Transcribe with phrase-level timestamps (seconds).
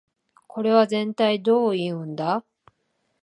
[0.47, 2.43] これはぜんたいどういうんだ